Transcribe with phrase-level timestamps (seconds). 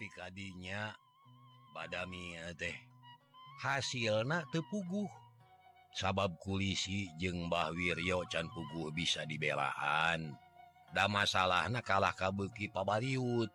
[0.00, 0.96] tapi tadinya
[1.76, 2.72] badami eh, teh.
[3.60, 5.12] Hasilna tepuguh
[5.92, 10.32] sabab kulisi jeung Mbah Wiryo can puguh bisa dibelaan.
[10.96, 13.52] Da masalah na kalah kabuki pabaliut.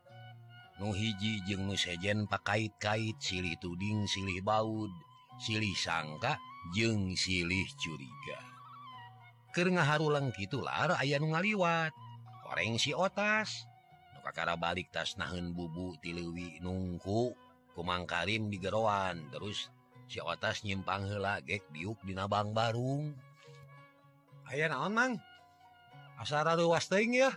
[0.77, 4.93] Nuhiji jeung nusejen pakait-kait silih tuding silih baud
[5.41, 6.37] silih sangka
[6.77, 8.41] jeung silih curiga.
[9.49, 11.89] Ker ngaharulang gitular aya ngaliwat.
[12.45, 13.65] Koreng si otas.
[14.25, 17.37] kakara balik tas naun bubu tilewi nungku
[17.77, 19.29] kumang Karim di Geroan.
[19.29, 19.69] Terus
[20.09, 23.13] si atas nyimpang hela gek diuk di nabang Barung.
[24.49, 25.13] Aya naon mang?
[26.17, 27.31] Asara luas teuing ya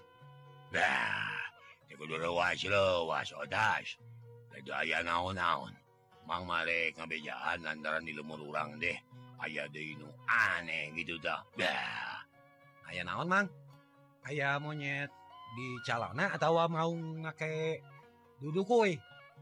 [0.69, 1.29] nah
[1.99, 3.99] kudu luas luas otas.
[4.55, 5.75] Itu aya naon-naon.
[6.27, 8.95] Mang marek ngabejaan lantaran di lemur urang deh.
[9.39, 11.43] Aya deui nu aneh gitu dah.
[11.59, 12.23] Dah
[12.89, 13.47] aya naon mang?
[14.25, 15.11] Aya monyet.
[15.57, 17.81] di calana atau mau ngake
[18.41, 18.93] duduk kui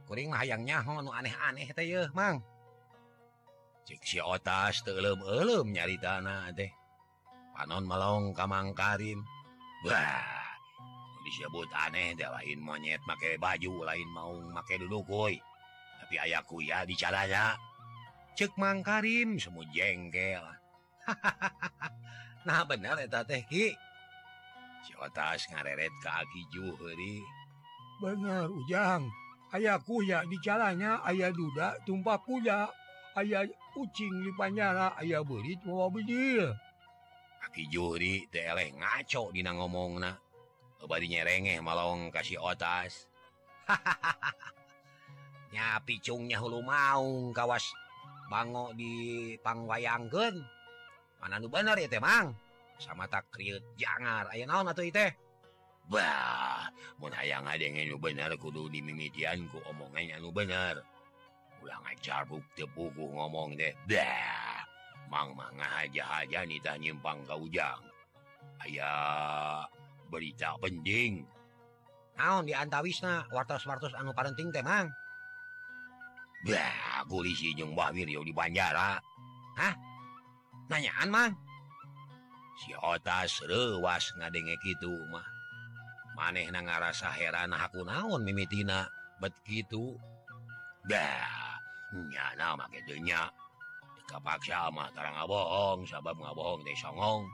[0.07, 2.39] kuring mah hayang nyaho nu aneh-aneh teh yeuh mang.
[3.87, 6.71] Cik si otas teu eulem-eulem nyaritana teh.
[7.55, 9.25] Panon malong kamang karim.
[9.87, 10.47] Wah
[11.27, 15.35] disebut aneh teh lain monyet make baju lain mau make duduk kui
[15.99, 17.59] tapi aya kuya di calana
[18.39, 20.45] cek mang karim semu jengkel.
[22.47, 23.75] Nah bener eta teh ki.
[25.01, 26.43] atas ngareret kaki
[27.97, 29.09] bener ujang.
[29.55, 32.69] Ayah kuya di bicaranya ayah duda tumpah kuya.
[33.17, 36.53] Ayah kucing di Panjara ayah berit bawa bedil
[37.57, 40.13] kaki juri teleh ngaco Dina ngomong nah
[40.77, 43.09] kebadinya renge malong kasih otas.
[45.57, 47.73] Nyapi cungnya hulu maung kawas
[48.29, 50.37] banggo dipangwayanggen
[51.17, 52.37] mana nu bener ya temang
[52.79, 53.25] sama tak
[53.81, 55.11] jangan naon atuh teh
[55.87, 60.83] bah mun hayang ngadengin nu bener kudu dimimitian ku omongan anu bener
[61.65, 64.47] Ulah ulang teu puguh ngomong deh dah
[65.07, 67.79] Mang aja-haja nitah nyimpang ka ujang.
[68.59, 68.91] Aya
[70.11, 71.23] berita penting.
[72.19, 74.89] Naon di antawisna wartos-wartos anu parenting temang
[76.49, 78.97] Bah polisi Mbah Wiryo di Banjara.
[79.59, 79.75] Hah?
[80.73, 81.33] Nanyaan Mang?
[82.57, 85.25] sitaswas ngadenge gitu mah.
[86.17, 88.89] Maneh na ngarasa heran aku naon mimitina
[89.21, 89.97] bet gitu
[92.57, 93.29] make makanya
[94.09, 97.27] kapaksa mah tara nga bohong sabab nga bohong de songong.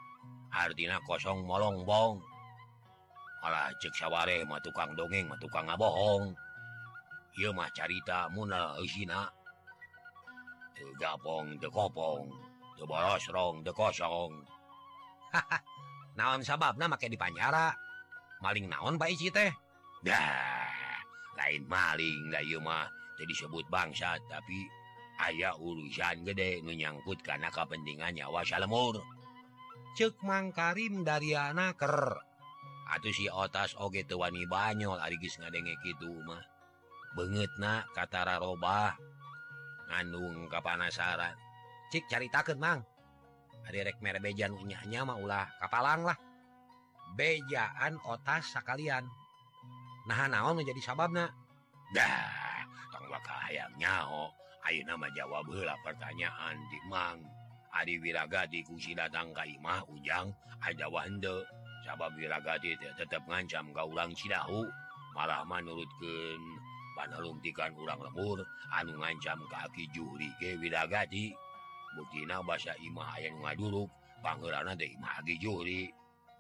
[0.52, 2.20] Artina kosong molongbong
[3.42, 6.34] malah cek saware mah tukang dongeng mah tukang nga bohong
[7.56, 8.76] mah carita muna
[10.76, 12.28] Teu gapong teu kopong
[12.76, 14.51] de borosrong teu kosong.
[16.18, 17.72] naon sabab nama kayak di Panjara
[18.42, 19.50] maling naon Pakci teh?
[21.38, 24.66] Lain maling Daymah jadi disebut bangsa tapi
[25.22, 28.98] aya urusan gede menyangkut karena kepentingan nyawa salemur.
[29.92, 32.16] Cek mang Karim dari anaker
[32.92, 36.42] atau si otas oge tuwani banyol aligis ngadenge gitu mah.
[37.14, 38.96] Banget na katara robah.
[39.92, 41.36] Ngandung kapanasaran.
[41.92, 42.26] Cik cari
[42.56, 42.80] mang.
[43.68, 46.18] adirek mere bejan unyanya mah ulah kapalang lah.
[47.14, 49.04] Bejaan otas sakalian.
[50.08, 51.28] Nah naon menjadi sababna?
[51.92, 54.32] Dah tong bakal hayang nyaho.
[54.62, 57.20] Ayo nama jawab heula pertanyaan di mang.
[57.72, 60.28] Adi Wiragati kusi datang ka imah ujang
[60.60, 61.44] ada wande
[61.82, 64.68] sabab Wiragati tetep ngancam ka ulang cidahu.
[65.12, 66.40] Malah menurutkan
[66.96, 68.40] panelung tikan urang lemur
[68.76, 71.32] anu ngancam kaki juri ke Wiragati
[71.96, 73.88] butina bahasa Imah yang ngaduruk
[74.24, 75.88] panggelaran teh Imah Agi Juri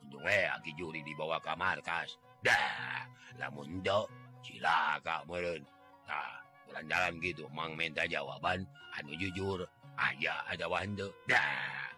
[0.02, 3.06] untung eh Agi Juri dibawa ke markas dah
[3.38, 4.08] lamun do
[4.42, 5.62] silaka meren
[6.08, 7.76] nah jalan-jalan gitu mang.
[7.76, 8.64] Minta jawaban
[8.96, 9.64] anu jujur
[9.96, 11.92] aja ada wande dah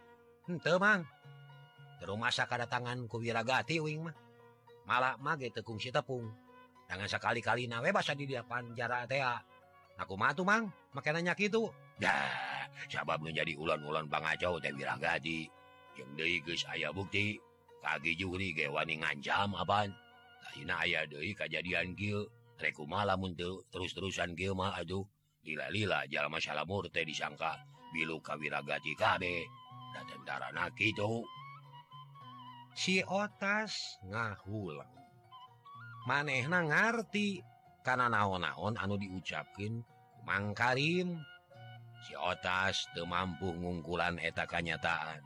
[0.50, 1.06] ente mang
[2.02, 4.16] terus masa kedatangan ku wiragati wing mah
[4.84, 6.28] malah mage tekung si tepung
[6.90, 9.22] jangan sekali-kali nawe basa di depan jarak teh
[9.96, 15.46] aku mah tuh mang makanya nyak itu Dah, sabab menjadi ulan-ulan pangacau teh wiragati.
[15.94, 17.38] yang deui geus aya bukti
[17.78, 19.94] kaki juri gewani ngancam apaan
[20.42, 22.26] lain aya deui kajadian kieu.
[22.54, 25.02] Rek lamun teu terus-terusan kieu mah aduh
[25.42, 27.58] lila-lila jalma salamur teh disangka
[27.94, 29.46] bilu kawiragati kabe
[29.94, 31.22] dan tentara nak kitu.
[32.74, 34.90] si otas ngahulang
[36.10, 37.42] manehna ngarti
[37.86, 39.82] karena naon-naon anu diucapkeun
[40.24, 41.20] Mang Karim
[42.04, 45.20] siotas teu mampu ngungkulan eta kanyataan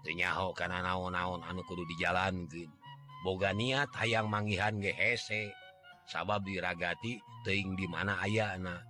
[0.00, 2.72] Tenyaho karena naon-naon anu kudu dijalankeun.
[3.20, 5.52] boga niat hayang mangihan gehese
[6.08, 8.80] sabab diragati teing di mana aya anak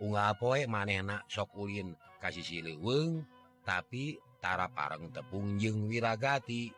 [0.00, 3.28] unga poe manenak sokulin kasih siliweng
[3.60, 6.72] tapitara pareng tepung jeung wiragati.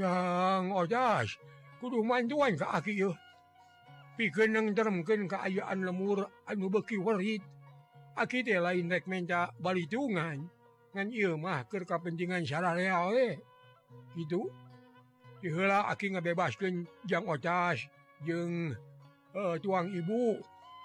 [0.00, 1.28] Yang ojas
[1.84, 3.16] kudu manjuan ke aki euh.
[4.16, 7.44] pikenang termken keayaan lemur anu beki warit
[8.14, 10.46] aki teh lain rek menca balitungan
[10.94, 13.34] ngan ieu mah keur kapentingan syararea we
[14.14, 14.46] gitu
[15.42, 17.82] diheula aki ngabebaskeun jang ocas
[18.22, 18.70] jeung
[19.34, 20.38] uh, tuang ibu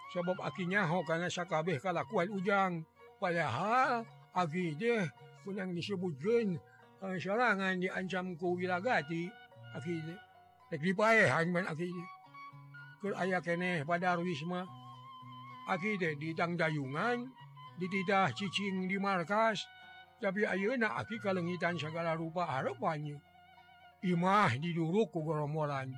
[0.10, 2.82] sebab aki nyaho kana sakabeh kalakuan ujang
[3.22, 4.02] padahal
[4.34, 5.06] aki teh
[5.54, 6.58] yang disebutkeun
[7.06, 9.30] uh, serangan diancam ku wilagati
[9.78, 10.20] aki teh
[10.74, 11.94] rek dipaehan man aki
[13.06, 14.66] keur aya keneh pada Wisma
[15.70, 17.30] aki teh di Tangdayungan
[17.78, 19.62] dititah cicing di markas
[20.18, 23.22] tapi ayeuna aki kalengitan segala rupa harapannya.
[24.04, 25.94] Imah diduruk ku goromolan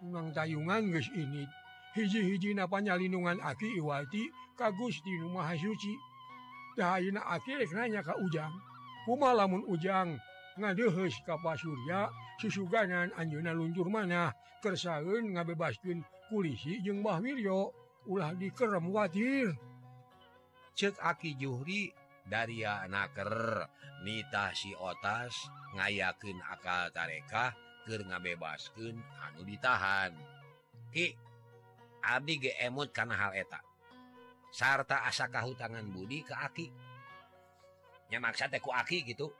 [0.00, 1.44] unang tayungan geus ini
[1.92, 4.24] hiji-hiji napa nyalindungan aki iwati
[4.56, 5.94] kagus di rumah suci.
[6.80, 8.54] Tah ayeuna aki rek nanya ka ujang.
[9.04, 10.16] Kumaha lamun ujang
[10.56, 12.08] ngadeuheus ka pasurya
[12.40, 14.32] susuganan anjeunna luncur mana
[14.64, 19.52] kersaeun ngabebaskeun kulisi jeung Mbah Wiryo ulah dikerem wadir
[20.80, 21.92] Aki Juhri
[22.24, 23.32] dari naker
[24.00, 25.36] nitah si otas
[25.76, 27.52] ngayakin akal tarekah
[27.84, 30.14] ke ngabebasken anu ditahan.
[30.88, 31.12] Ki
[32.00, 33.60] Abdi gemut karena hal eta.
[34.50, 36.66] Sarta asakah tangan Budi ke Aki.
[38.10, 39.30] Nyamaksa teku Aki gitu.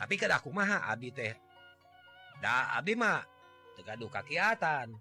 [0.00, 1.36] Tapi ke aku maha Abi teh.
[2.40, 3.20] Da Abimah
[3.76, 4.96] tegaduh kakiatan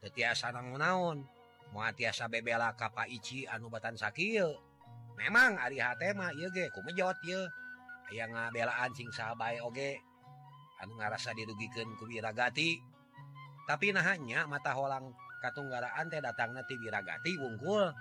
[0.00, 1.37] tetiasa naon-naon.
[1.72, 4.48] muaasa bebela Kapaici anubatan Sakil.
[5.18, 6.30] Memang Arihama
[6.72, 7.18] kumejot
[8.08, 10.00] aya ngabelaan sing sahabat oge
[10.80, 12.80] anu ngarasa dirugikan kubiragati
[13.68, 15.12] tapi nahnya mata holang
[15.44, 17.92] katunggaraan teh datang ti wiragati wungkul.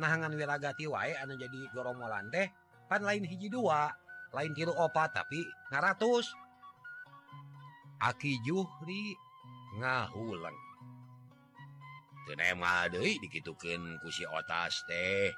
[0.00, 2.48] Nahangan wiragati wae anu jadi goromolan teh
[2.88, 3.92] pan lain hiji dua
[4.32, 6.32] lain tilu opat tapi ngaratus.
[8.00, 9.12] Aki Juhri
[9.76, 10.73] ngahuleng.
[13.20, 15.32] dikituken kusi otas teh.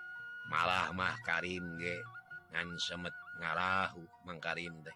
[0.47, 1.99] Malah mah Karim ge
[2.55, 4.95] ngan semet ngarahu Mang Karim teh.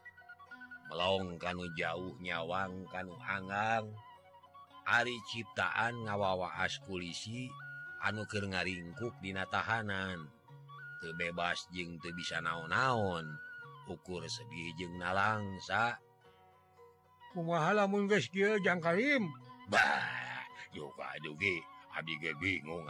[0.91, 3.87] Melong kanu jauh nyawang kanu hanggang
[4.91, 7.47] Ari ciptaan ngawawa as kulisi
[8.03, 10.19] anuker ngaringkuk dina tahanan.
[10.99, 13.27] Teu bebas jeung teu bisa naon-naon.
[13.87, 15.95] Ukur sedih jeung nalangsa.
[17.31, 19.31] Kumaha lamun geus kieu Jang Karim?
[19.71, 20.43] Bah
[20.75, 21.63] juga dugi
[22.39, 22.87] bingung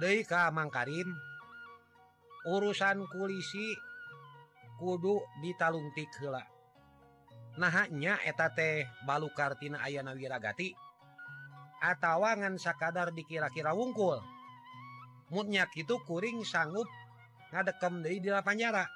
[0.00, 1.12] deui De Mang Karim.
[2.44, 3.72] Urusan kulisi
[4.76, 6.44] kudu ditalungtik hela
[7.54, 10.14] nahnya eta teh balu Kartina Ayana
[11.84, 14.18] Atawa ngan sakadar dikira-kira wungkul.
[15.28, 16.88] Mutnya itu kuring sanggup
[17.52, 18.88] ngadekem deui di panjara.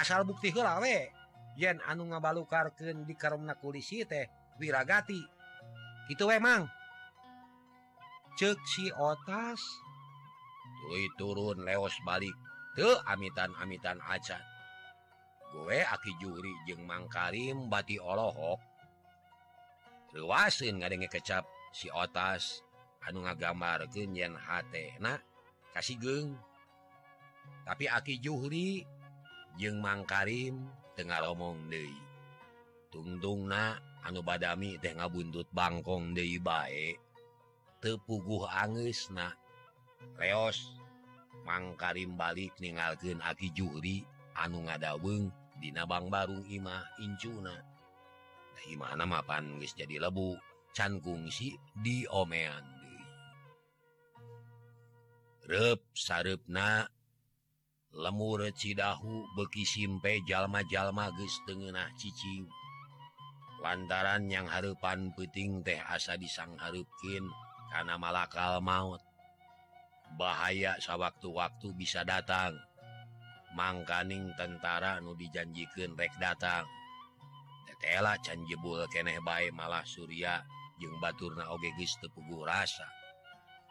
[0.00, 0.96] Asal bukti helawe
[1.60, 4.26] yen anu ngabalukarkan di karomna kulisi teh
[4.56, 5.35] wiragati.
[6.10, 6.26] gitu
[8.36, 9.60] cek si otas.
[10.82, 12.34] Tui turun leos balik.
[12.76, 14.44] Teu amitan-amitan acan.
[15.48, 18.60] Gue aki juri jeung mangkarim bati olohok.
[20.12, 22.60] Luasin ngadenge kecap si otas.
[23.06, 25.22] Anu ngagambar yen hatna
[25.76, 26.32] kasih geng
[27.68, 28.80] tapi aki Juhri
[29.60, 30.56] jeung mangkarim
[30.96, 32.00] tengah ngomong Dewi
[32.88, 33.76] tungtung na
[34.06, 36.96] anu badami teh ngabuntut Bangkong debae eh.
[37.82, 39.34] tepuguh Angus nah
[40.14, 40.78] reos
[41.42, 44.06] mangkarim balik ningalken aki juri.
[44.36, 50.36] Anu ngadaweng Dina Bang Barung Imah Incuna nah, imana mapan guys jadi lebu.
[50.76, 52.76] Cankungsi di omean
[55.48, 56.84] rep sarepna
[57.96, 62.44] lemur Cidahu beki simpe jalma-jalma geus teu ngeunah cicing
[63.66, 66.86] lantaran yang harepan puting teh asa disang kana
[67.74, 69.02] karena malakal maut.
[70.14, 72.54] Bahaya sewaktu-waktu bisa datang.
[73.58, 76.62] Mangkaning tentara nu dijanjikan rek datang.
[77.66, 80.46] Tetela can jebul keneh baik malah Surya
[80.78, 82.86] jeung Baturna Ogegis tepugu rasa.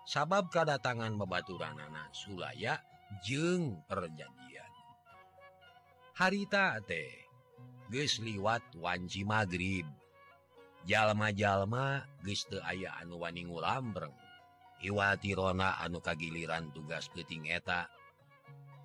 [0.03, 2.83] Sabab kedatangan bebaturan anak Sulaya
[3.23, 4.71] jeng perjanjian.
[6.19, 7.25] Harita teh
[7.92, 9.86] geus liwat wanci magrib
[10.86, 14.13] jalma-jalma geus teu aya anu wani ngulambreng
[14.86, 17.88] Iwatirona anu kagiliran tugas peuting eta.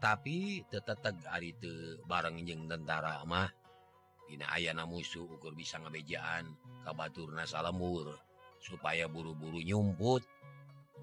[0.00, 3.50] Tapi teteteg ari teu bareng jeung tentara mah.
[4.24, 6.46] Dina ayana musuh ukur bisa ngebejaan
[6.86, 8.14] kabaturna salemur
[8.62, 10.22] supaya buru-buru nyumput.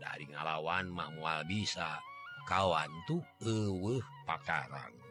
[0.01, 1.99] Dari ngalawan mah moal bisa.
[2.47, 5.06] Kawan tuh eueuh pakarang.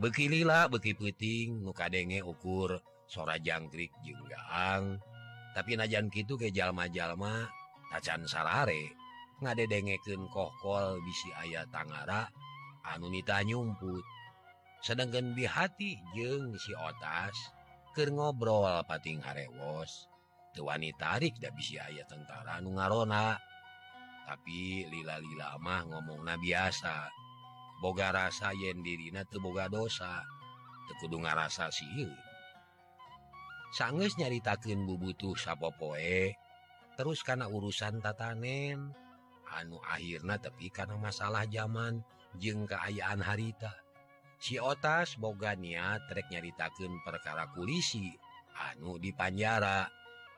[0.00, 4.98] bekilila beki puting muka denge ukur sora jangkrik jenggaang
[5.54, 7.46] tapi najan gitu ke jalma-jalma
[7.94, 8.90] tacan sarare.
[9.38, 12.26] Ngade dengeken kokol bisi ayat Tangara
[12.82, 14.02] anunita nyumput.
[14.82, 17.38] Sedangkan bihati jeng si otas
[17.94, 20.10] ke ngobrol pating harewos.
[20.54, 23.38] Tuwani tarik da bisi ayat tentara nu ngarona.
[24.26, 27.10] Tapi lila-lila mah ngomongna biasa.
[27.82, 30.22] boga rasa yen dirina teboga dosa
[30.90, 32.10] tekudu ngarasa siu
[33.74, 36.34] sangges nyaritakin bubutuh sapopoe
[36.94, 38.94] terus karena urusan tatanen.
[39.54, 42.02] Anu akhirnya tapi karena masalah zaman
[42.38, 43.70] jeng keayaan harita.
[44.38, 48.10] Si otas boga niat trek nyaritakan perkara kulisi
[48.74, 49.86] anu di Panjara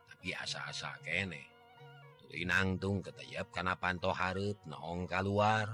[0.09, 1.57] tapi asa-asa kene.
[2.45, 5.73] Nangtung ketayap karena panto Harut naong keluar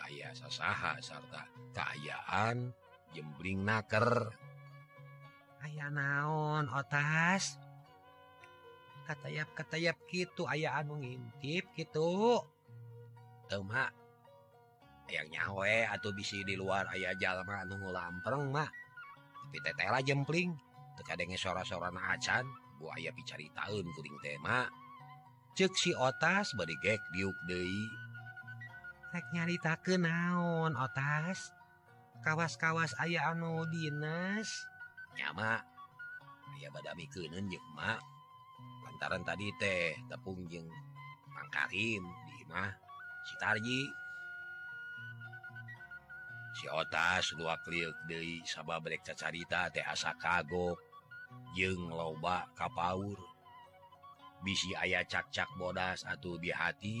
[0.00, 2.72] aya sasaha sarta keayaan
[3.14, 4.34] jembling naker.
[5.62, 7.56] Aya naon otas?
[9.04, 12.40] Katayap katayap gitu aya anu ngintip gitu
[13.44, 13.92] temak
[15.12, 18.72] yang nyawe atau bisi di luar ayah jalma anu lampreng mak
[19.44, 20.50] tapi tetela jempling.
[20.94, 22.46] Tekadenge sora-sora acan
[22.78, 24.70] bu ayah bicara tahun kuring tema
[25.54, 27.86] cek si otas beri gek diuk deui.
[29.30, 31.54] nyarita ke naon otas?
[32.24, 34.66] Kawas-kawas aya anu dinas
[35.14, 35.62] nyama
[36.56, 37.30] aya badami keun
[38.82, 40.66] lantaran tadi teh tepung jeng
[41.30, 42.02] pangkarim
[42.32, 42.72] dimah
[43.22, 43.82] si Tarji.
[46.54, 47.92] Si otas dua clear
[48.46, 50.80] sabah sahabat cacarita teh asa kagok
[51.54, 53.18] jeng loba kapaur.
[54.42, 57.00] Bisi ayah cak-cak bodas atau di hati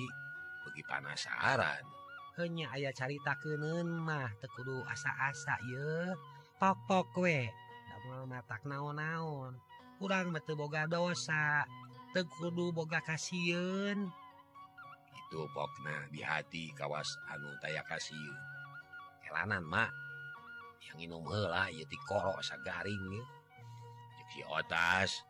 [0.64, 2.03] bagi panasaran
[2.38, 6.14] hanya ayah carita keun mah tekudu asa-asa ye
[6.58, 7.46] pokok we.
[8.04, 9.56] Matak naon-naon.
[9.96, 11.64] Kurang bete boga dosa
[12.14, 14.12] tekudu boga kasiun
[15.34, 18.30] itu pokna di hati kawas anu taya kasih
[19.26, 19.90] kelanan mak
[20.86, 23.18] yang minum hela ti korok sagaring
[24.30, 25.26] si otas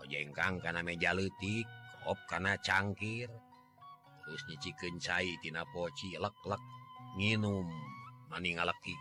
[0.00, 1.68] kojengkang karena meja letik
[2.00, 3.28] kop karena cangkir.
[4.28, 6.62] nyici kencaitina poci lelek
[7.16, 7.68] minum
[8.32, 8.96] maning ngaleki.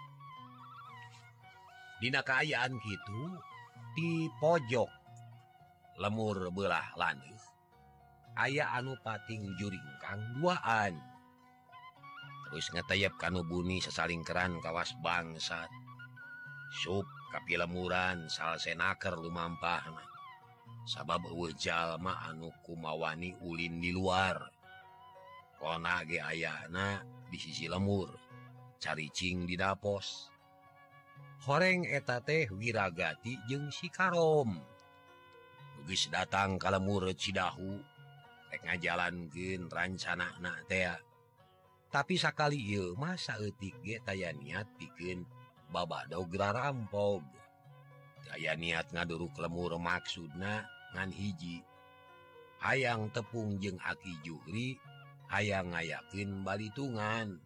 [2.03, 3.21] Dina keayaan gitu
[3.95, 4.91] di pojok
[6.01, 7.33] lemur belah lanih
[8.33, 10.97] aya anu pating juringkang duaan.
[12.49, 15.69] Terus ngetayap kanu bumi sesaling keran kawas bangsat
[16.73, 19.85] sup kapi lemuran salsenaker lumampah
[20.85, 21.25] sabab
[21.57, 24.52] jalma anu kumawani Ulin di luar.
[25.63, 26.99] konage ayana
[27.31, 28.11] di sisi lemur
[28.83, 30.27] caricing di dapos.
[31.47, 34.59] Horeng eta teh wiragati jeung sikarom.
[35.87, 37.79] Geus datang ka lemur Cidahu
[38.51, 40.95] rek ngajalankeun rancana natea
[41.93, 45.25] tapi sakali ieu masa ge taya niat pikeun
[45.69, 47.21] babak rampog
[48.25, 50.65] daya niat ngaduruk lemur maksudna
[50.95, 51.61] ngan hiji.
[52.63, 54.79] Hayang tepung jeung aki Juri
[55.33, 57.41] aya ngayakin balitungan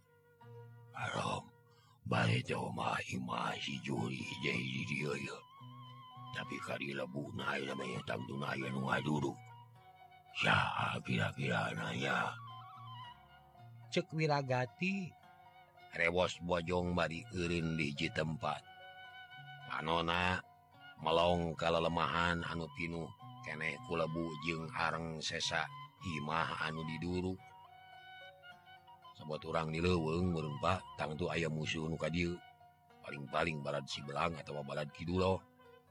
[6.36, 6.92] tapi kali
[11.08, 11.72] kira-kira
[13.88, 15.10] cek wiragati.
[15.98, 18.62] Rewos bojong bari Irin diji tempat.
[19.74, 20.38] Anona
[21.02, 23.10] melong kalau lemahan anu pinuh
[23.42, 25.66] kene kulebu jeung areng sesa
[26.20, 27.40] imah anu diduruk.
[29.28, 32.32] buat orang dileweng merempa tang tuh ayam musuh nuka dia
[33.04, 35.40] paling-paling balad si belang atau balad kidul loh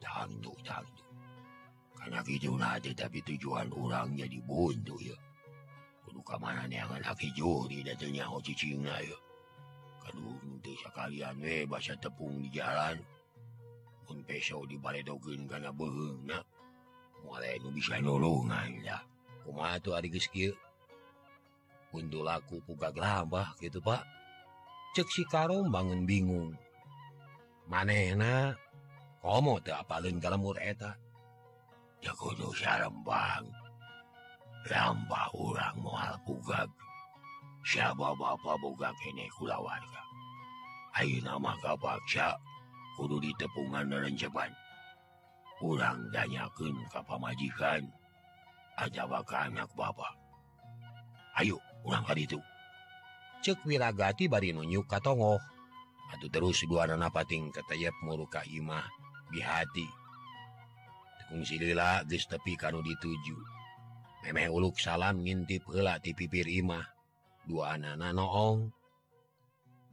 [0.01, 1.07] jangan tuh jangan tuh
[2.07, 5.19] karena gitu nanti tapi tujuan orang jadi buntu ya.
[6.07, 9.19] Kudu kemana nih angan aki juri datanya ho cicingna ya.
[10.07, 13.03] Kaduh nanti sekalian we bahasa tepung di jalan.
[14.07, 16.47] Pun peso di balai dogen karena beheng nak.
[17.27, 19.03] Mulai bisa nolongan lah.
[19.43, 20.55] Kumaha tuh adik skill
[21.97, 24.05] kundu laku pugaglabah gitu Pak.
[24.93, 26.53] Cek si karom bangun bingung.
[27.73, 28.53] Manehna?
[29.25, 30.93] Komo teu apalin kalemur eta?
[32.05, 33.49] Ya kudu sarembang.
[34.69, 36.69] Lambah urang moal pugag
[37.65, 40.03] siapa bapak boga kene kula warga
[40.99, 42.35] ayeuna mah kapaksa
[42.99, 44.51] kudu ditepungan rencepan
[45.65, 47.83] urang danyakeun ka pamajikan.
[48.77, 50.13] Aja bakal anak bapak
[51.41, 51.57] ayo.
[51.87, 52.43] ulang kali itu
[53.47, 55.39] cek wiragati bari nunjuk ka togoh
[56.11, 58.85] atuh terus dua napating ketayap muruka Imah
[59.31, 59.87] di hati
[61.23, 63.39] tekung silila geus tepi kanu dituju
[64.27, 66.83] memeh uluk salam ngintip heula ti pipir Imah
[67.47, 68.75] dua anak noong.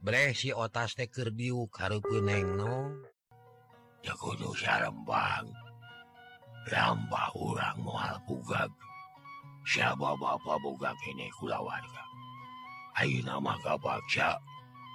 [0.04, 2.92] Bre si otas teh keur diuk hareupeun neng no
[4.04, 5.48] Ya kudu sarembang
[6.68, 8.68] Rambah urang moal kugag
[9.64, 12.04] siapa Bapak boga ini kulawarga
[13.00, 14.38] Ayu nama kapaksa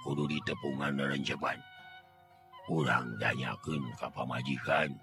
[0.06, 1.58] kudu ditepungan renceman
[2.64, 4.94] kurang danyaken ka majikan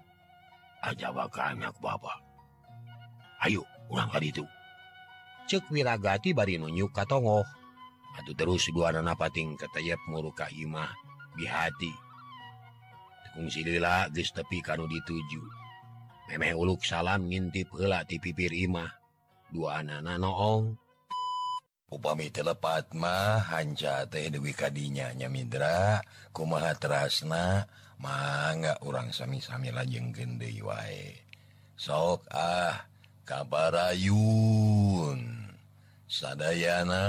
[0.82, 2.18] aja bakal anak Bapak
[3.44, 4.44] Ayo ulang kali itu
[5.48, 7.46] cek wiragati bari nunyu katongoh.
[8.18, 10.90] atau terus dua nanapating ketayap muruka Imah
[11.38, 11.94] di hati
[13.22, 15.38] tekung silila geus tepi kanu dituju
[16.26, 18.97] memeh uluk salam ngintip heula ti pipir Imah
[19.48, 20.76] dua anak-anak noong
[21.88, 26.04] upami telepatmah hanca teh Dewi kadinyanya Midra
[26.36, 27.64] kumaha terasna
[27.98, 31.16] mangga urang sami-sami lajeng gende wae.
[31.78, 32.86] Sok ah
[33.26, 35.20] kabarayun.
[36.08, 37.04] Sadayana.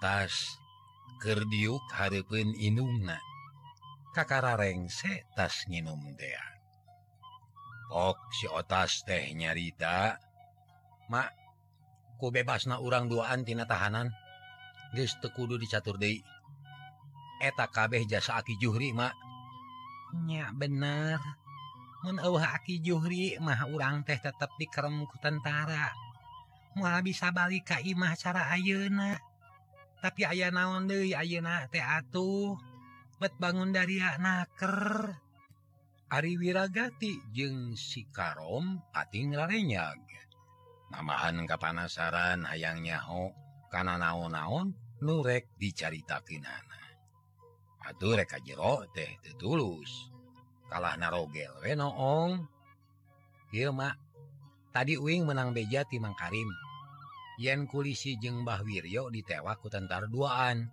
[0.00, 3.20] taskerdiuk Harpun inumna
[4.10, 6.42] Kakara rengse tas nginum dea.
[7.94, 10.18] Ok si otas teh nyarita
[11.06, 11.30] mak
[12.18, 14.10] ku bebas na urang duaantina tahanan.
[14.90, 16.18] Guys tekudu dicatur deui.
[17.38, 21.22] Eta kabeh jasa aki Juhri maknya bener.
[22.02, 25.94] Mun aki Juhri mah urang teh dikerem dikeremku tentara.
[26.74, 29.29] Mual bisa balik ka imah cara ayeuna.
[30.00, 32.56] tapi aya naon deui ayeuna teh atuh.
[33.20, 35.12] Bet bangun dari naker.
[36.10, 40.02] Ari Wiragati jeung si Karom ating larenyag
[40.90, 43.30] namahan kapanasaran hayang nyaho
[43.70, 44.74] kana naon-naon
[45.06, 46.82] nurek dicaritakeunana.
[47.86, 50.10] Aduh rek jero teh teu tulus
[50.66, 52.42] kalah narogel we noong.
[53.54, 53.94] Ieu mak
[54.74, 56.50] tadi uing menang beja ti Mang Karim.
[57.40, 60.68] yen kulisi jeung Bah Wiryo ditewak ku tentara duaan.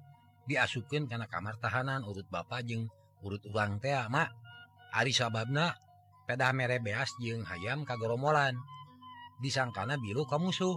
[0.47, 2.88] Diasukin karena kamar tahanan urut Bapak jeung
[3.23, 4.32] urut ulang teamak
[4.95, 5.75] Ari sababna
[6.27, 8.60] pedah mere beas jeung hayam kagoromolan.
[9.39, 10.75] Disangkana biru ke musuh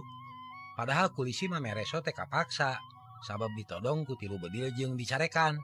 [0.79, 2.79] padahal kulisi mah mereso TK kapaksa.
[3.21, 5.59] Sabab ditodong kutilu bedil jeung dicarekan.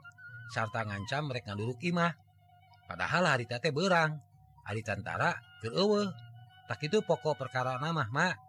[0.52, 2.12] Sarta ngancam mereka ngaduruk imah.
[2.88, 4.16] Padahal hari tate berang
[4.64, 5.32] hari tentara
[5.64, 6.08] kewe
[6.68, 8.47] tak itu pokok perkara nama Mak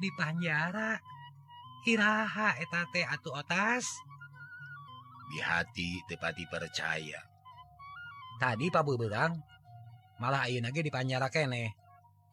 [0.00, 0.96] di Panjara
[1.84, 3.84] Iha etate atau otas?
[5.32, 7.20] Di hati tepati percaya.
[8.36, 9.32] Tadi Pak Beberang
[10.20, 11.72] malah ayeuna lagi di Panjara kene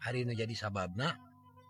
[0.04, 1.16] hari ini jadi sababna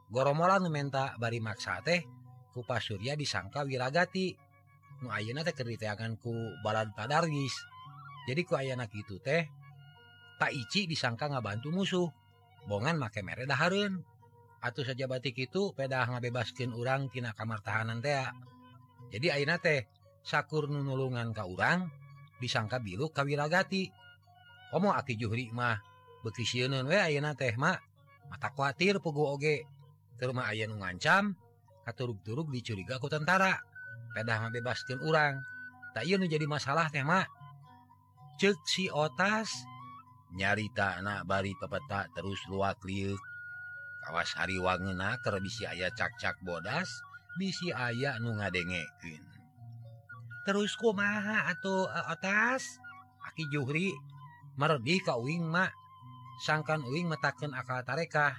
[0.10, 2.02] goromolan menta bari maksa teh
[2.50, 4.34] kupas Surya disangka wiragati.
[5.06, 7.54] Nu Ayeuna teh keritaanku balad padargis.
[8.26, 9.46] Jadi ku ayeuna kitu teh
[10.42, 12.10] Pak Ici disangka ngabantu musuh
[12.66, 14.02] bongan make mere dahareun.
[14.68, 18.28] atuh saja batik itu peda bebaskin urangtina kamar tahanan tea.
[19.08, 19.88] Jadi Aina teh
[20.20, 21.88] sakur nunulungan ka urang
[22.44, 23.88] disangka biru kawilagati
[24.70, 25.80] komo aki juhri mah
[26.28, 26.76] bekiun
[27.40, 27.80] tehmak
[28.28, 29.64] mata khawatir pugu oge.
[30.18, 31.38] Terma aya nu ngancam
[31.88, 33.56] katurug-turug dicuriga ku tentara.
[34.12, 35.40] Pedah bebaskin urang.
[35.96, 37.24] Tak nu jadi masalah teh tema
[38.38, 39.50] cek si otas
[40.38, 43.37] nyarita anak bari pepeta terus luak liuk.
[44.12, 46.88] awas hari wangena ke bisi aya cak-cak bodas
[47.36, 49.24] bisi aya nu ngadengekeun
[50.48, 52.88] terus maha atau uh, atas e,
[53.28, 53.92] aki Juhri
[54.56, 55.76] merdi ka Uingmak
[56.42, 58.34] sangkan Uing metaken akal tarekah.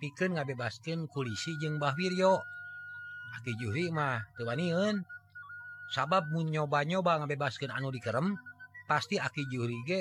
[0.00, 2.40] Piken ngabebaskeun kulisi jeung Bah Wiryo
[3.36, 5.04] aki Juhri mah tewaniun
[5.92, 8.34] sabab mu nyoba-nyoba ngabebaskeun anu dikerem
[8.88, 10.00] pasti aki Juhri ge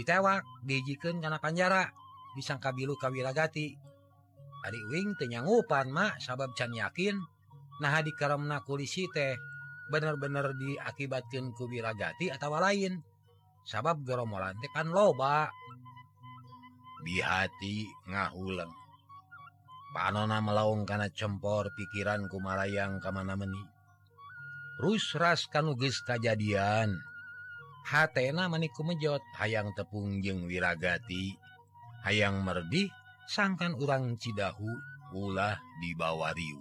[0.00, 1.92] ditewak dijiken karena panjara
[2.34, 3.87] disangka bilu kawiragati
[4.66, 7.18] Ari Wing tenyangupan mak sabab can yakin
[7.78, 8.10] nah di
[8.66, 9.38] kulisi teh
[9.86, 12.98] bener-bener diakibatkan kubiragati atau lain.
[13.62, 15.46] Sabab geromolan teh kan loba.
[17.04, 18.72] Di hati ngahuleng.
[19.94, 23.62] Panona melaung karena cempor pikiran kumalayang kamana meni.
[24.78, 26.98] Rusras kanugis kejadian
[27.88, 31.32] hatena meniku mejot hayang tepung jeng wiragati
[32.04, 32.92] hayang merdih
[33.28, 34.72] sangkan orang Cidahu
[35.12, 36.56] ulah dibawa dibawari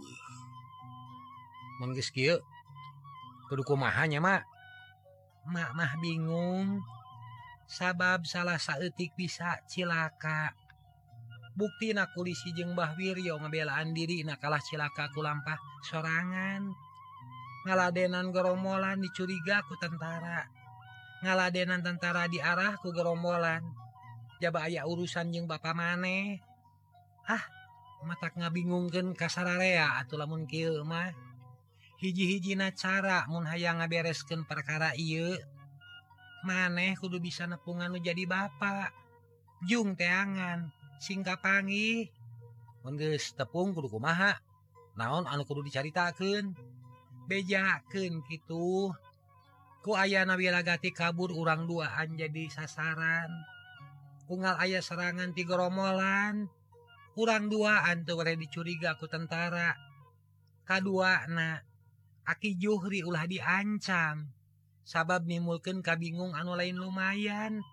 [3.47, 4.43] kedukmahnya mak
[5.47, 6.83] makmah bingung.
[7.67, 10.55] Sabab salah saetik bisa cilaka.
[11.57, 16.71] Bukti nakulisi jeng bah Wiryo ngebelaan diri nakalah cilakaku lampah sorangan.
[17.67, 20.47] Ngaladenan geromolan dicurigaku tentara.
[21.25, 23.65] Ngaladenan tentara diarahku geromolan
[24.37, 26.39] jaba aya urusan jeng Bapak maneh.
[27.27, 27.43] ah
[28.07, 31.11] mata nga bingungken kasararea atau lamun kilmah
[31.99, 35.35] hiji-hijina cara Mu hayang ngaberesken perkara iu
[36.47, 38.93] maneh kudu bisa nepungan lu jadi bapak
[39.65, 40.69] Jung teangan
[41.01, 42.07] singkap pangi
[42.85, 44.37] mengges tepung kuduku maha
[44.95, 46.53] naon anu kudu dicaritaken
[47.27, 48.95] bejaken gitu
[49.87, 53.31] ku ayah nabilagati kabur urang duaan jadi sasaran.
[54.27, 56.51] Unggal ayah serangan tiga romolan
[57.17, 59.73] kurang dua antuware dicuriga aku tentara.
[60.69, 60.89] K2
[61.33, 61.57] na
[62.29, 64.29] aki Juhri ulah diancam.
[64.85, 67.65] Sabab mimulkeun kabingung anu lain lumayan.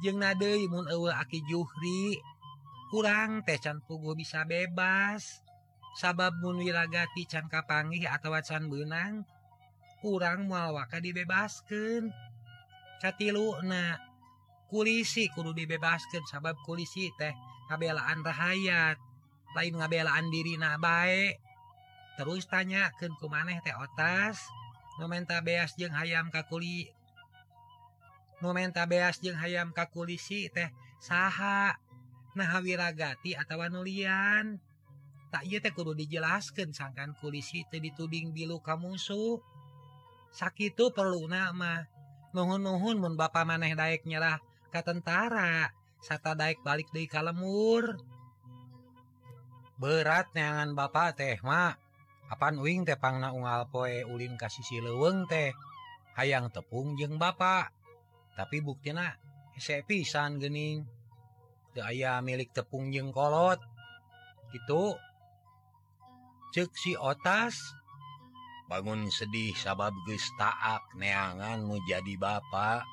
[0.00, 2.16] Jeng nademun aki Juhri
[2.88, 5.44] kurang tecan pugu bisa bebas.
[6.00, 9.28] Sabab munwiragati can kapanggih atau wacan benang
[10.00, 12.04] kurang moal dibebaskan dibebaskeun.
[13.68, 14.00] Na
[14.72, 17.53] kulisi kudu dibebaskan sabab kulisi teh.
[17.70, 18.96] kabelaan rahayat
[19.54, 21.38] lain ngabelaan diri na baik
[22.18, 24.38] terus tanyaken ku maneh teh otas
[24.98, 26.90] momenta beas jeung hayam kakuli
[28.38, 30.70] momenta beas jeung hayam kakulisi teh
[31.02, 31.74] saha
[32.34, 34.58] nah wiragati atawa nulian
[35.34, 39.54] tak teh kudu dijelaskan sangkan kulisi teh dituding bilu kamusuh musuh.
[40.34, 41.86] Sakit perlu nama
[42.34, 44.42] nuhun-nuhun mun bapa maneh daek nyerah
[44.74, 45.70] ke tentara.
[46.04, 47.96] sata Daik balik di kalemur
[49.80, 51.72] berat neangan Bapak tehma
[52.28, 55.56] apaan wing tepang naungal poe Ulin ka sisi leweng teh?
[56.20, 57.72] Hayang tepung jeng Bapak
[58.36, 59.16] tapi buktina
[59.56, 60.84] se pisan gening
[61.82, 63.58] aya milik tepung jeng kolot.
[64.54, 64.94] Gitu.
[66.54, 67.58] Cek si otas.
[68.70, 72.86] Bangun sedih sabab gestaak neangan menjadi bapaknya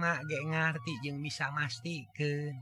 [0.00, 2.56] mak ge ngerti jeung bisa mastikeun.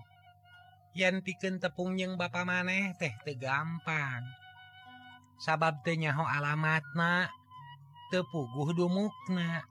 [0.98, 4.22] Yen pikeun tepung jeung ba maneh teh teu gampang.
[5.44, 7.30] Sabab teu nyaho alamatna
[8.10, 9.62] teu puguh dumukna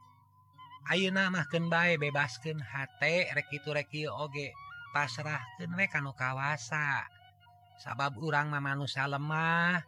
[0.89, 3.91] ayeuna mah bay bae bebaskeun hate rek kitu rek
[4.23, 4.47] oge
[4.95, 7.03] pasrahkeun we kawasa.
[7.83, 9.83] Sabab urang mamanusa lemah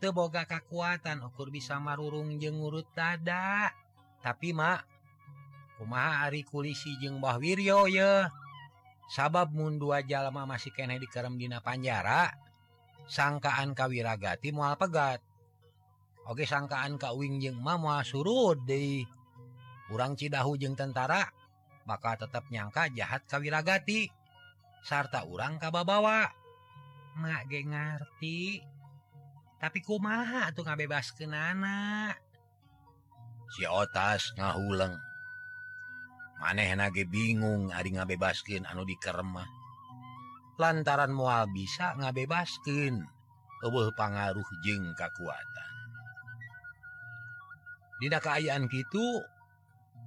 [0.00, 3.74] teu boga kakuatan ukur bisa marurung jeung ngurut dada.
[4.22, 4.82] Tapi mak
[5.78, 8.26] kumaha Ari kulisi jeung Mbah Wiryo ye.
[9.08, 12.28] Sabab mun dua jalma masih kene dikerem dina panjara
[13.08, 15.24] sangkaan kawiragati mual pegat.
[16.28, 19.00] Oke sangkaan Ka Wing jeung Mama surut di
[19.88, 21.24] kurang Cidahu jeung tentara
[21.88, 24.12] maka tetap nyangka jahat kawiragati
[24.84, 26.28] sarta urang kababawa
[27.16, 28.60] mak ge ngerti
[29.56, 32.12] tapi kumaha tuh ngabebas ke nana
[33.56, 35.07] si otas ngahuleng.
[36.38, 39.46] maneh nage bingung Ari ngabebaskin anu dikermah
[40.58, 42.98] lantaran mual bisa ngabebaskin
[43.58, 45.72] Ewe pangaruh jeng kekuatan
[47.98, 49.26] Dina keayaan gitu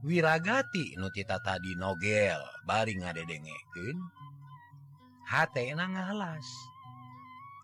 [0.01, 3.97] wiragati nutita tadi nogel baring ngadedengeken
[5.27, 6.47] hat ngalas.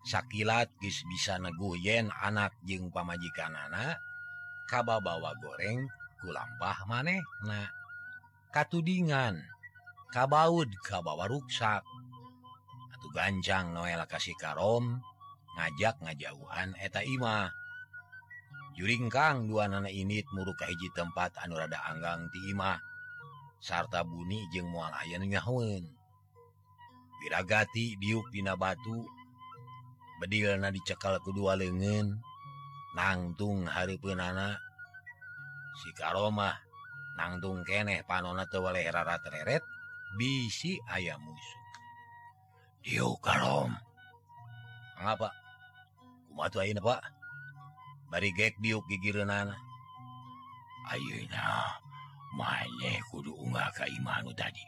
[0.07, 3.99] Sakilat guys bisa neguh yen anak jeng pamajikan anak
[4.71, 5.83] Kaba bawa goreng
[6.23, 7.67] kulampah maneh nah
[8.51, 9.39] katudingan.
[10.07, 11.83] Kabaud kabawa ruksak
[12.95, 15.03] atau ganjang Noel kasih karom
[15.59, 17.51] ngajak ngajauhan eta Ima.
[18.77, 22.77] Juringkang dua nana init muruka hiji tempat anu rada Anggang timah
[23.57, 25.81] sarta bunyi jeung mual ayanyahun
[27.19, 29.03] biragati diuk pina batu.
[30.17, 32.17] Bedilna dicekal kedua lengen
[32.97, 34.57] nangtung hari penana
[35.77, 36.66] si Karomah
[37.17, 38.37] nangtung keneh panon
[39.25, 39.65] teret
[40.15, 41.61] bisi ayam musuh.
[43.19, 43.73] Kalom.
[45.01, 45.29] Ngapa
[46.79, 47.01] Pak?
[48.07, 49.33] Bari gek diuk gigiran
[53.11, 53.35] kudu
[53.91, 54.63] Imanu tadi.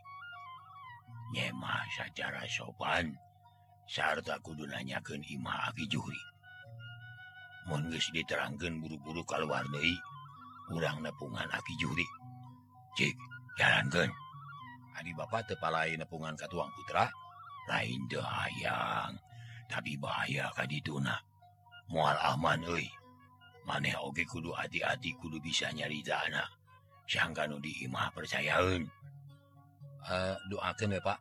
[1.32, 3.14] Nyema secara sopan
[3.90, 6.22] sarta kudu nanyakan Imah Aki juri
[7.66, 9.94] mengis diterangkan buru-buru kalau warnai
[10.70, 12.06] kurang nepungan Aki juri
[13.58, 14.10] jalan
[14.99, 17.08] Adi Bapak tepalai nepungan Katuang Putra.
[17.71, 19.15] Lain hayang.
[19.71, 21.15] Tapi bahaya Kadituna
[21.88, 22.84] mual aman Oi.
[23.63, 26.41] Maneh Oge kudu hati-hati kudu bisa nyari dana
[27.06, 28.86] sangkanu dimah percayaun
[30.10, 31.19] uh, eh, doakan eh, Pak.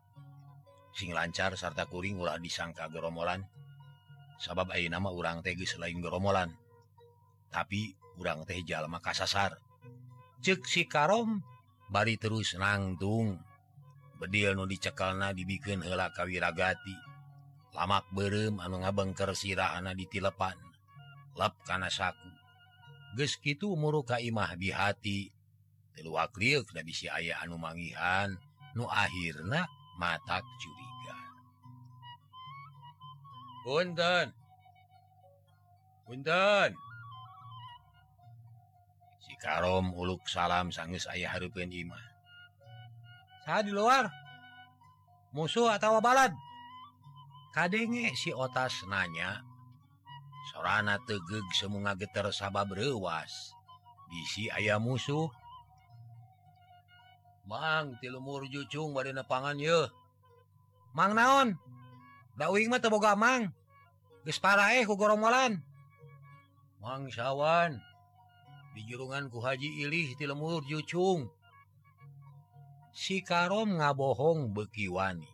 [0.96, 3.44] Sing lancar sarta kuring ulah disangka geromolan
[4.40, 6.50] sabab air nama urang tegi selain geromolan
[7.52, 9.60] tapi urang teh Jalma kasasar.
[10.40, 11.44] Cek si Karom
[11.88, 13.40] bari terus nangtung
[14.20, 16.96] bedil nu dicekalna dibikin hela kawiragati
[17.76, 20.68] lamak berem anu ngabengker sirahana ditilepan
[21.38, 22.28] lap kana saku.
[23.14, 25.30] Geskitu muru kaimah dihati
[25.94, 28.34] teluak liuk na bisi aya anu mangihan.
[28.74, 29.64] Nu akhirna
[29.96, 31.18] matak curiga.
[33.64, 34.26] Punten.
[36.04, 36.70] Punten.
[39.38, 42.18] Karom uluk salam sangges ayah harupan Imah
[43.48, 44.12] saya di luar.
[45.32, 46.36] Musuh atau balad
[47.56, 49.40] kadenge si otas nanya
[50.52, 53.56] sorana tegeg semua geter sabab rewas.
[54.12, 55.32] bisi ayah musuh.
[57.48, 58.12] Mang ti
[58.52, 59.88] jucung bad pangan ye.
[60.92, 61.56] Mang naon?
[62.36, 63.48] Dakwing mah teboga mang.
[64.28, 65.64] Gespara eh ku goromolan.
[66.84, 67.80] Mang sawan.
[68.78, 71.26] dijurungan ku Haji Ilih di lemur jucung.
[72.94, 75.26] Si Karom ngabohong bekiwani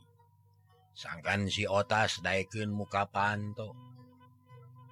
[0.97, 3.77] sangkan si otas daikin muka panto.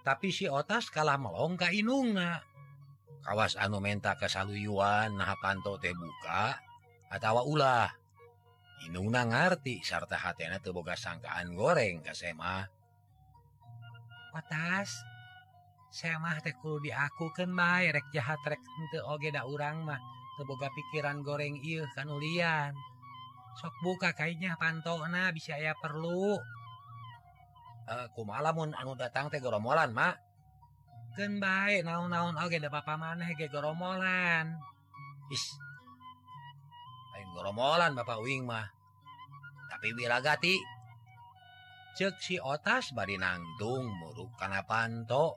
[0.02, 2.42] Tapi si otas kalah melongka inunga
[3.22, 6.58] kawas anu menta kesaluyuan nah panto teh buka
[7.08, 7.88] atawa ulah.
[8.82, 12.66] Inungna ngerti sarta hatena teboga sangkaan goreng kasema
[14.34, 15.11] otas
[15.92, 18.64] saya mah tekul diakukan bayrek jahat rek
[19.12, 20.00] ogeda urang mah.
[20.40, 22.72] Teboga pikiran goreng il kanulian
[23.52, 26.40] sok buka kayaknya pantona bisa ya perlu.
[27.84, 30.16] E, Aku malamun anu datang teh goromolan mak
[31.12, 34.56] ken baik naon-naon oge da papa maneh ge goromolan
[35.28, 35.44] is
[37.12, 38.64] lain goromolan bapak wing mah.
[39.68, 40.56] Tapi wiragati.
[41.92, 45.36] Cek si otas bari nangtung muruk kana panto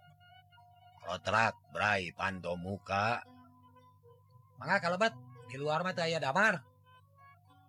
[1.06, 3.24] rotrak Brai Pando muka.
[4.58, 5.14] Maka kalebat
[5.48, 6.66] di luar mata aya damar.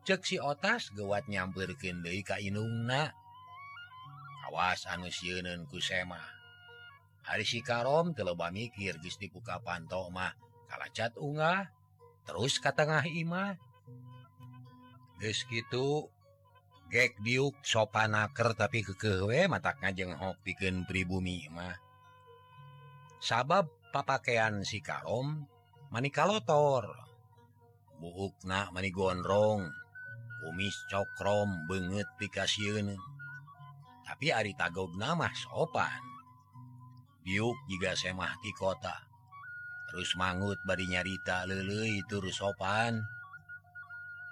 [0.06, 3.12] Ceksi otas gewat nyampirkin De Ka Inungna.
[4.48, 6.36] Awas anus ku kusema
[7.26, 10.30] hari si Karom teleba mikir geus dibuka pantomah
[10.70, 11.74] kalacat unga
[12.22, 13.58] terus ke tengah Imah.
[15.18, 16.06] Guys gitu
[16.86, 21.74] gek diuk sopanaker tapi kekewe matakajeng hopiken pribumi mah.
[23.26, 25.50] sabab papakaian si kalom
[25.90, 26.86] manikalotor
[27.98, 29.66] buukna mani gondrong
[30.38, 32.94] kumis cokrom banget dikasiun
[34.06, 35.98] tapi Ari tagog nama sopan.
[37.26, 38.94] Biuk juga semah di kota.
[39.90, 43.02] Terus mangut bari nyarita lele itu sopan.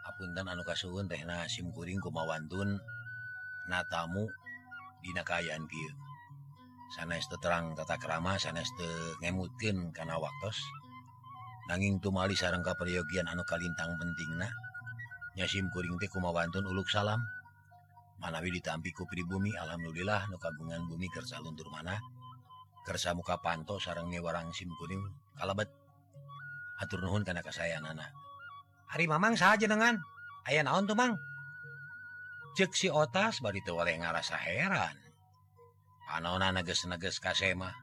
[0.07, 2.79] Apunten anu kasuhun teh nasim kuring kumawantun.
[3.67, 4.31] Natamu
[5.03, 6.14] dina kayaan kieu.
[6.95, 8.87] sanestu terang tata kerama sanestu
[9.19, 10.55] ngemutkin karena waktu
[11.67, 14.55] nanging tumali sarangka peryogian anu kalintang penting nah
[15.35, 17.19] nyasim kuring teh kumawantun uluk salam.
[18.23, 21.99] Manawi ditampi ku pribumi alhamdulillah nu kagungan bumi kersa luntur mana
[22.87, 25.03] kersa muka panto sarang ngewarang sim kuring
[25.35, 25.67] kalebet.
[26.79, 28.07] Atur nuhun kana kasayanana
[28.95, 29.99] hari mamang saja dengan
[30.47, 31.19] ayah naon tuh mang?
[32.55, 35.04] Cek si otas bari teu ngarasa heran.
[36.15, 37.75] anona neges-neges Kamah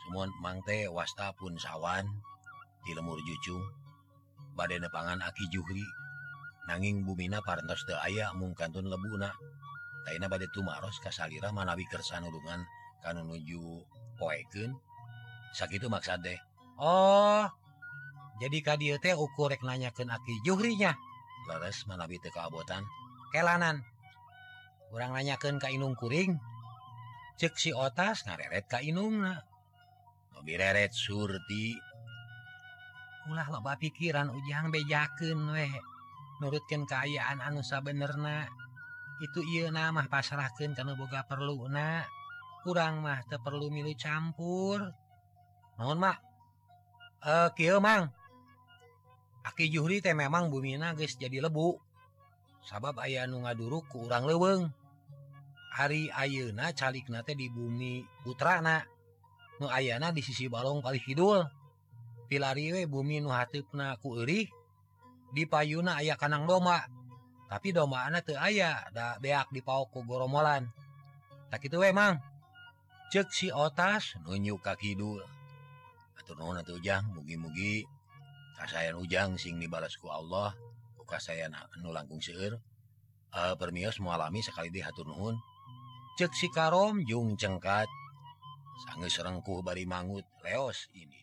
[0.00, 2.08] Summon mangte wasta pun sawan
[2.82, 3.60] di lemur jucung
[4.56, 5.84] badai nepangan aki Juhri
[6.64, 9.36] nanging bumina partos de aya mung kantun lebuna
[10.02, 12.64] Taina bade tumaros kasalira manawi kersanulungan
[13.04, 13.84] kan nuju
[14.16, 14.72] poeken
[15.54, 16.40] sakit maksa deh
[16.80, 17.46] Oh
[18.40, 20.98] jadi KDT ukurrek nanyakeun aki Juhrinya?
[21.46, 22.82] Leres manawi tekabotan
[23.30, 23.84] kelanan
[24.90, 25.14] kurang
[25.72, 26.36] inung kuring.
[27.42, 29.42] cek si otas ngareret ka inungna.
[30.46, 31.74] Direret surti.
[33.30, 35.66] Ulah loba pikiran ujang bejaken we.
[36.38, 38.46] Nurutkeun kaayaan anu benerna
[39.22, 42.02] itu ia nama pasrahkan karena boga perlu na
[42.66, 44.82] kurang mah te perlu milu campur.
[45.78, 46.18] Namun mak?
[47.26, 48.10] Eh kia mang.
[49.46, 51.74] Aki juhri teh memang bumina guys jadi lebu.
[52.66, 54.70] Sabab ayah nu ngaduruk ke urang leweng
[55.72, 58.84] Ari Ayeuna calik nate di bumi putrana.
[59.56, 61.40] Nu ayana di sisi balong kali Kidul.
[62.28, 64.48] Pilariwe bumi nu hatipna ku kuih
[65.32, 66.84] di payuna ayah kanang doma
[67.48, 70.68] tapi doma anak tuh ayah da beak di ku goromolan
[71.52, 72.20] tak itu emang
[73.12, 75.20] cek si otas nunjuk kaki Kidul.
[76.16, 77.84] Atau nona tuh ujang mugi-mugi
[78.56, 80.56] kasayan ujang sing dibalasku Allah
[80.96, 82.56] ku kasayan anu langkung seur
[83.36, 85.51] uh, eh, permios mualami sekali di hatur nuhun.
[86.18, 87.88] cek si Karom Jung cengkat.
[88.84, 91.22] Sang serengkuh bari mangut leos ini.